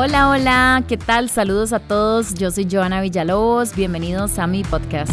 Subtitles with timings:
[0.00, 1.28] Hola, hola, ¿qué tal?
[1.28, 2.32] Saludos a todos.
[2.34, 3.74] Yo soy Joana Villalobos.
[3.74, 5.10] Bienvenidos a mi podcast.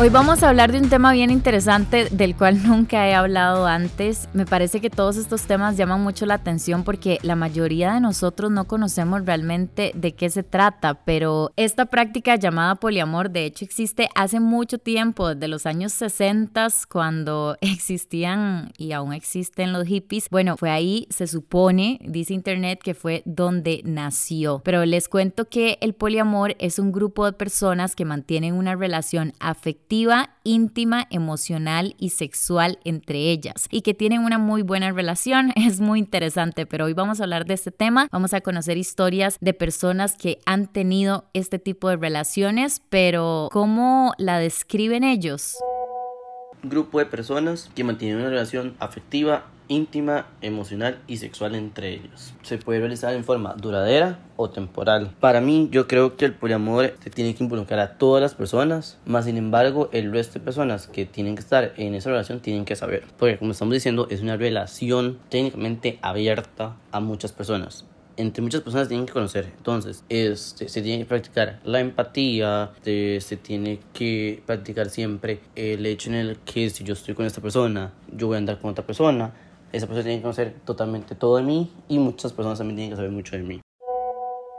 [0.00, 4.30] Hoy vamos a hablar de un tema bien interesante del cual nunca he hablado antes.
[4.32, 8.50] Me parece que todos estos temas llaman mucho la atención porque la mayoría de nosotros
[8.50, 14.08] no conocemos realmente de qué se trata, pero esta práctica llamada poliamor de hecho existe
[14.14, 20.30] hace mucho tiempo, desde los años 60 cuando existían y aún existen los hippies.
[20.30, 24.62] Bueno, fue ahí, se supone, dice internet, que fue donde nació.
[24.64, 29.34] Pero les cuento que el poliamor es un grupo de personas que mantienen una relación
[29.40, 29.89] afectiva
[30.44, 35.52] íntima, emocional y sexual entre ellas y que tienen una muy buena relación.
[35.60, 38.08] Es muy interesante, pero hoy vamos a hablar de este tema.
[38.10, 44.14] Vamos a conocer historias de personas que han tenido este tipo de relaciones, pero ¿cómo
[44.18, 45.56] la describen ellos?
[46.62, 52.34] Grupo de personas que mantienen una relación afectiva, íntima, emocional y sexual entre ellos.
[52.42, 55.14] Se puede realizar en forma duradera o temporal.
[55.20, 58.98] Para mí, yo creo que el poliamor se tiene que involucrar a todas las personas,
[59.06, 62.64] más sin embargo, el resto de personas que tienen que estar en esa relación tienen
[62.64, 63.04] que saber.
[63.16, 67.84] Porque como estamos diciendo, es una relación técnicamente abierta a muchas personas
[68.20, 69.46] entre muchas personas tienen que conocer.
[69.56, 76.10] Entonces, este, se tiene que practicar la empatía, se tiene que practicar siempre el hecho
[76.10, 78.84] en el que si yo estoy con esta persona, yo voy a andar con otra
[78.84, 79.32] persona.
[79.72, 82.96] Esa persona tiene que conocer totalmente todo de mí y muchas personas también tienen que
[82.96, 83.60] saber mucho de mí.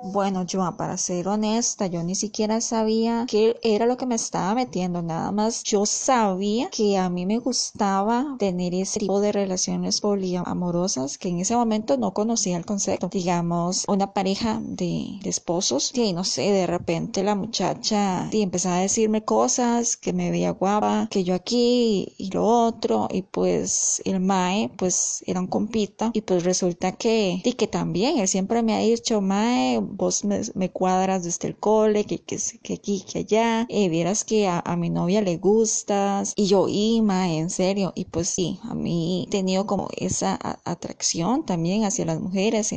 [0.04, 4.56] Bueno, yo, para ser honesta, yo ni siquiera sabía qué era lo que me estaba
[4.56, 10.02] metiendo, nada más yo sabía que a mí me gustaba tener ese tipo de relaciones
[10.02, 13.10] poliamorosas que en ese momento no conocía el concepto.
[13.10, 18.82] Digamos, una pareja de, esposos, que no sé, de repente la muchacha y empezaba a
[18.82, 24.20] decirme cosas que me veía guapa, que yo aquí y lo otro, y pues el
[24.20, 28.74] Mae, pues era un compita, y pues resulta que, y que también él siempre me
[28.74, 33.66] ha dicho, Mae, vos me, cuadras desde el cole, que, que, que aquí, que allá,
[33.70, 38.30] eh, vieras que a, mi novia le gustas, y yo, Ima, en serio, y pues
[38.30, 42.74] sí, a mí he tenido como esa atracción también hacia las mujeres.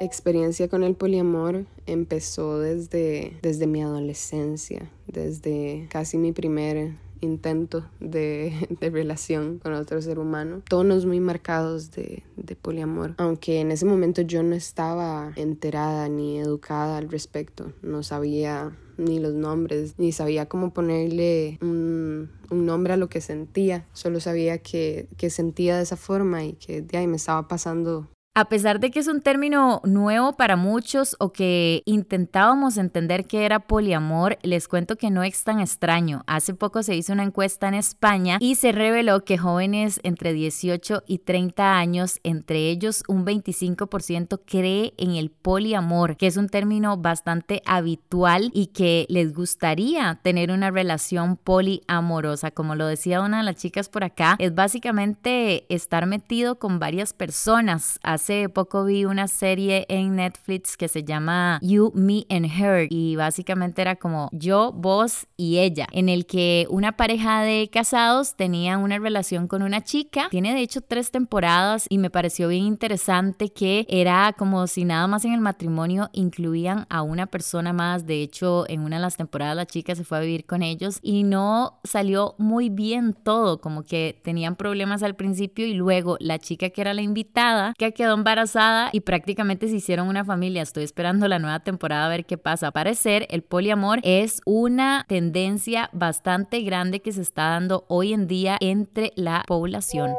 [0.00, 8.68] Experiencia con el poliamor empezó desde, desde mi adolescencia, desde casi mi primer intento de,
[8.80, 10.62] relación con otro ser humano.
[10.68, 12.22] Tonos muy marcados de,
[12.62, 18.76] poliamor, aunque en ese momento yo no estaba enterada ni educada al respecto, no sabía
[18.96, 24.58] ni los nombres, ni sabía cómo ponerle un, nombre a lo que sentía, solo sabía
[24.58, 28.80] que, que sentía de esa forma y que de ahí me estaba pasando a pesar
[28.80, 34.36] de que es un término nuevo para muchos o que intentábamos entender qué era poliamor,
[34.42, 36.22] les cuento que no es tan extraño.
[36.26, 41.04] Hace poco se hizo una encuesta en España y se reveló que jóvenes entre 18
[41.06, 46.98] y 30 años, entre ellos un 25% cree en el poliamor, que es un término
[46.98, 52.50] bastante habitual y que les gustaría tener una relación poliamorosa.
[52.50, 57.14] Como lo decía una de las chicas por acá, es básicamente estar metido con varias
[57.14, 62.88] personas hace poco vi una serie en Netflix que se llama You, Me and Her
[62.90, 68.34] y básicamente era como yo, vos y ella, en el que una pareja de casados
[68.34, 70.26] tenía una relación con una chica.
[70.28, 75.06] Tiene de hecho tres temporadas y me pareció bien interesante que era como si nada
[75.06, 78.06] más en el matrimonio incluían a una persona más.
[78.08, 80.98] De hecho, en una de las temporadas la chica se fue a vivir con ellos
[81.00, 86.40] y no salió muy bien todo, como que tenían problemas al principio y luego la
[86.40, 90.62] chica que era la invitada, que quedó embarazada y prácticamente se hicieron una familia.
[90.62, 92.72] Estoy esperando la nueva temporada a ver qué pasa.
[92.72, 98.56] Parecer, el poliamor es una tendencia bastante grande que se está dando hoy en día
[98.60, 100.10] entre la población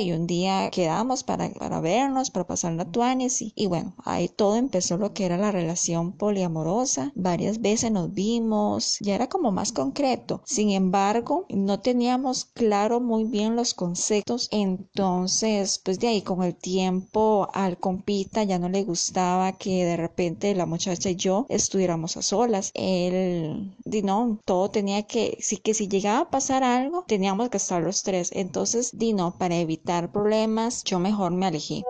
[0.00, 4.56] y un día quedamos para, para vernos, para pasar la tuanes y, bueno, ahí todo
[4.56, 7.12] empezó lo que era la relación poliamorosa.
[7.14, 10.42] Varias veces nos vimos, ya era como más concreto.
[10.44, 14.48] Sin embargo, no teníamos claro muy bien los conceptos.
[14.50, 19.96] Entonces, pues de ahí con el tiempo al compita ya no le gustaba que de
[19.96, 22.70] repente la muchacha y yo estuviéramos a solas.
[22.74, 24.02] Él, di
[24.44, 28.30] todo tenía que, sí que si llegaba a pasar algo, teníamos que estar los tres.
[28.32, 31.82] Entonces, di para evitar problemas, yo mejor me alejé.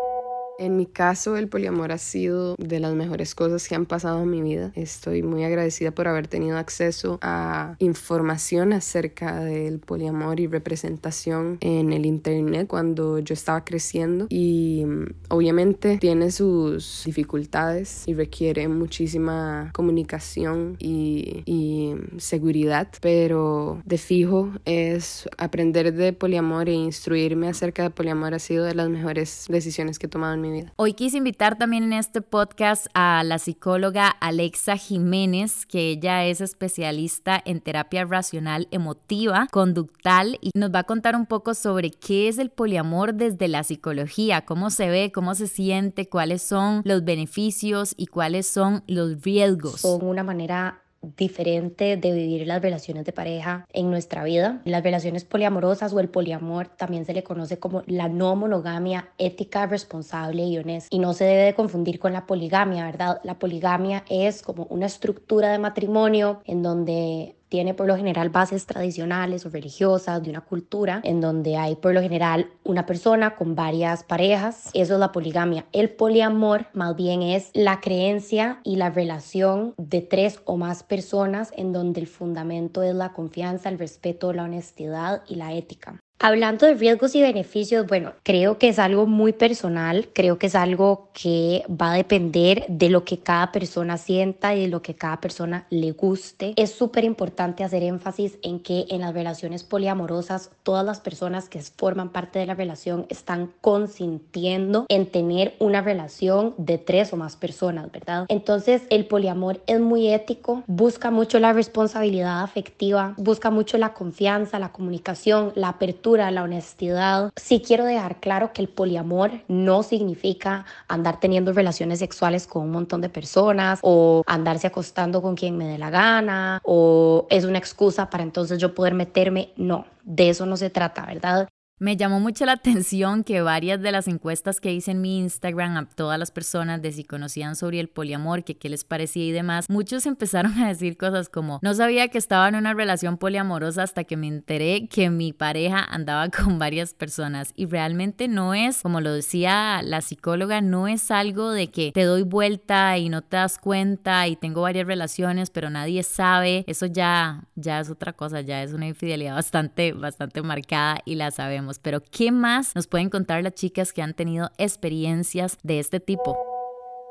[0.59, 4.31] En mi caso, el poliamor ha sido de las mejores cosas que han pasado en
[4.31, 4.73] mi vida.
[4.75, 11.93] Estoy muy agradecida por haber tenido acceso a información acerca del poliamor y representación en
[11.93, 14.27] el Internet cuando yo estaba creciendo.
[14.29, 23.99] Y mm, obviamente tiene sus dificultades y requiere muchísima comunicación y, y seguridad, pero de
[23.99, 29.47] fijo es aprender de poliamor e instruirme acerca de poliamor ha sido de las mejores
[29.49, 30.73] decisiones que he tomado en mi vida.
[30.77, 36.41] Hoy quise invitar también en este podcast a la psicóloga Alexa Jiménez, que ella es
[36.41, 42.29] especialista en terapia racional emotiva, conductal y nos va a contar un poco sobre qué
[42.29, 47.05] es el poliamor desde la psicología, cómo se ve, cómo se siente, cuáles son los
[47.05, 49.83] beneficios y cuáles son los riesgos.
[49.83, 54.63] Con una manera diferente de vivir las relaciones de pareja en nuestra vida.
[54.65, 59.67] Las relaciones poliamorosas o el poliamor también se le conoce como la no monogamia ética,
[59.67, 60.89] responsable y honesta.
[60.91, 63.21] Y no se debe de confundir con la poligamia, ¿verdad?
[63.25, 68.65] La poligamia es como una estructura de matrimonio en donde tiene por lo general bases
[68.65, 73.55] tradicionales o religiosas de una cultura en donde hay por lo general una persona con
[73.55, 74.71] varias parejas.
[74.73, 75.67] Eso es la poligamia.
[75.73, 81.53] El poliamor más bien es la creencia y la relación de tres o más personas
[81.55, 86.01] en donde el fundamento es la confianza, el respeto, la honestidad y la ética.
[86.25, 90.55] Hablando de riesgos y beneficios, bueno, creo que es algo muy personal, creo que es
[90.55, 94.95] algo que va a depender de lo que cada persona sienta y de lo que
[94.95, 96.55] cada persona le guste.
[96.55, 101.61] Es súper importante hacer énfasis en que en las relaciones poliamorosas todas las personas que
[101.61, 107.35] forman parte de la relación están consintiendo en tener una relación de tres o más
[107.35, 108.27] personas, ¿verdad?
[108.29, 114.61] Entonces el poliamor es muy ético, busca mucho la responsabilidad afectiva, busca mucho la confianza,
[114.61, 117.31] la comunicación, la apertura la honestidad.
[117.37, 122.71] Sí quiero dejar claro que el poliamor no significa andar teniendo relaciones sexuales con un
[122.71, 127.59] montón de personas o andarse acostando con quien me dé la gana o es una
[127.59, 129.53] excusa para entonces yo poder meterme.
[129.57, 131.49] No, de eso no se trata, ¿verdad?
[131.83, 135.77] Me llamó mucho la atención que varias de las encuestas que hice en mi Instagram
[135.77, 139.33] a todas las personas de si conocían sobre el poliamor, que qué les parecía y
[139.33, 143.83] demás, muchos empezaron a decir cosas como, no sabía que estaba en una relación poliamorosa
[143.83, 148.81] hasta que me enteré que mi pareja andaba con varias personas y realmente no es,
[148.83, 153.23] como lo decía la psicóloga, no es algo de que te doy vuelta y no
[153.23, 158.13] te das cuenta y tengo varias relaciones pero nadie sabe, eso ya, ya es otra
[158.13, 161.72] cosa, ya es una infidelidad bastante, bastante marcada y la sabemos.
[161.79, 166.52] Pero ¿qué más nos pueden contar las chicas que han tenido experiencias de este tipo?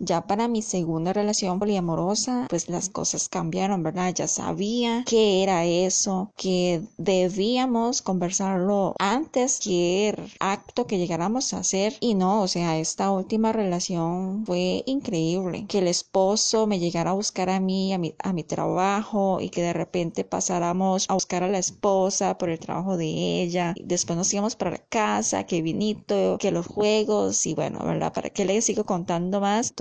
[0.03, 4.11] Ya para mi segunda relación poliamorosa, pues las cosas cambiaron, ¿verdad?
[4.15, 11.93] Ya sabía qué era eso, que debíamos conversarlo antes que acto que llegáramos a hacer.
[11.99, 15.65] Y no, o sea, esta última relación fue increíble.
[15.67, 19.49] Que el esposo me llegara a buscar a mí, a mi, a mi trabajo y
[19.49, 23.75] que de repente pasáramos a buscar a la esposa por el trabajo de ella.
[23.83, 28.13] Después nos íbamos para la casa, que vinito, que los juegos y bueno, ¿verdad?
[28.13, 29.73] ¿Para qué le sigo contando más?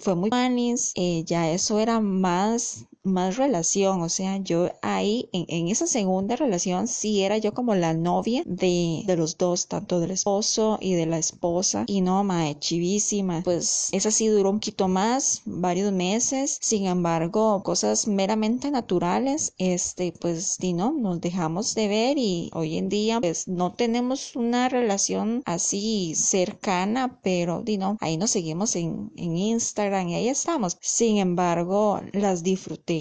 [0.00, 5.68] Fue muy manis, eh, ya eso era más más relación, o sea, yo ahí en,
[5.68, 10.10] esa segunda relación sí era yo como la novia de, de, los dos, tanto del
[10.10, 14.88] esposo y de la esposa, y no, mae, chivísima, pues esa sí duró un poquito
[14.88, 21.88] más, varios meses, sin embargo, cosas meramente naturales, este, pues, y no, nos dejamos de
[21.88, 27.98] ver y hoy en día, pues, no tenemos una relación así cercana, pero, di no,
[28.00, 32.93] ahí nos seguimos en, en Instagram y ahí estamos, sin embargo, las disfruté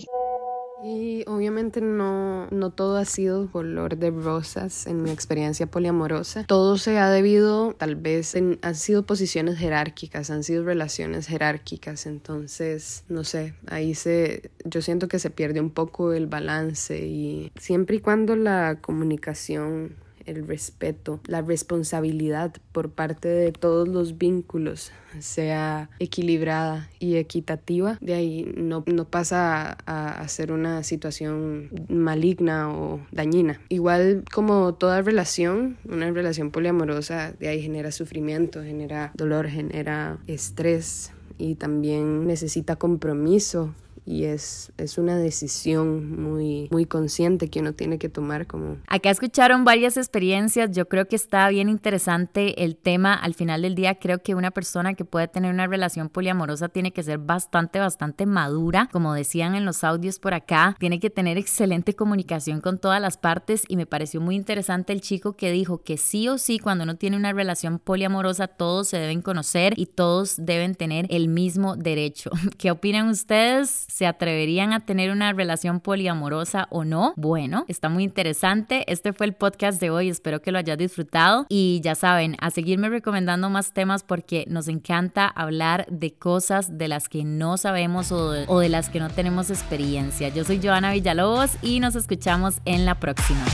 [0.83, 6.43] y obviamente no, no todo ha sido color de rosas en mi experiencia poliamorosa.
[6.43, 12.05] Todo se ha debido, tal vez, en, han sido posiciones jerárquicas, han sido relaciones jerárquicas.
[12.05, 17.53] Entonces, no sé, ahí se, yo siento que se pierde un poco el balance y
[17.57, 24.91] siempre y cuando la comunicación el respeto, la responsabilidad por parte de todos los vínculos
[25.19, 32.73] sea equilibrada y equitativa, de ahí no, no pasa a, a, ser una situación maligna
[32.73, 33.61] o dañina.
[33.69, 41.11] Igual como toda relación, una relación poliamorosa de ahí genera sufrimiento, genera dolor, genera estrés
[41.37, 43.73] y también necesita compromiso
[44.05, 48.77] y es, es una decisión muy, muy consciente que uno tiene que tomar como...
[48.87, 53.75] Acá escucharon varias experiencias, yo creo que está bien interesante el tema, al final del
[53.75, 57.79] día creo que una persona que puede tener una relación poliamorosa tiene que ser bastante,
[57.79, 62.79] bastante madura, como decían en los audios por acá, tiene que tener excelente comunicación con
[62.79, 66.37] todas las partes y me pareció muy interesante el chico que dijo que sí o
[66.37, 71.07] sí cuando uno tiene una relación poliamorosa todos se deben conocer y todos deben tener
[71.09, 72.31] el mismo derecho.
[72.57, 73.85] ¿Qué opinan ustedes?
[73.93, 77.13] ¿Se atreverían a tener una relación poliamorosa o no?
[77.15, 78.91] Bueno, está muy interesante.
[78.91, 80.09] Este fue el podcast de hoy.
[80.09, 81.45] Espero que lo hayas disfrutado.
[81.47, 86.87] Y ya saben, a seguirme recomendando más temas porque nos encanta hablar de cosas de
[86.87, 90.29] las que no sabemos o de, o de las que no tenemos experiencia.
[90.29, 93.45] Yo soy Joana Villalobos y nos escuchamos en la próxima.